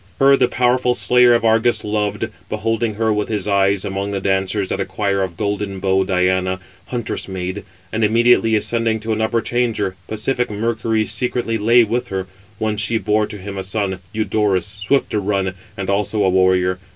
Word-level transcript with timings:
Her 0.17 0.35
the 0.35 0.47
powerful 0.47 0.95
slayer 0.95 1.35
of 1.35 1.45
Argus 1.45 1.83
514 1.83 1.93
loved, 2.31 2.49
beholding 2.49 2.95
her 2.95 3.13
with 3.13 3.29
his 3.29 3.47
eyes 3.47 3.85
among 3.85 4.09
the 4.09 4.19
dancers 4.19 4.71
at 4.71 4.79
a 4.79 4.85
choir 4.85 5.21
of 5.21 5.37
golden 5.37 5.79
bowed 5.79 6.07
Diana, 6.07 6.59
huntress 6.87 7.27
maid; 7.27 7.63
and 7.93 8.03
immediately 8.03 8.55
ascending 8.55 8.99
to 9.01 9.13
an 9.13 9.21
upper 9.21 9.41
chamber, 9.41 9.95
pacific 10.07 10.49
Mercury 10.49 11.05
secretly 11.05 11.59
lay 11.59 11.83
with 11.83 12.07
her: 12.07 12.25
whence 12.57 12.81
she 12.81 12.97
bore 12.97 13.27
to 13.27 13.37
him 13.37 13.59
a 13.59 13.63
son, 13.63 13.99
Eudorus, 14.11 14.65
swift 14.81 15.11
to 15.11 15.19
run, 15.19 15.53
and 15.77 15.87
also 15.87 16.23
a 16.23 16.29
warrior. 16.31 16.79